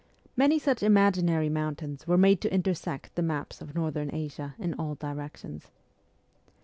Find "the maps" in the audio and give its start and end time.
3.13-3.61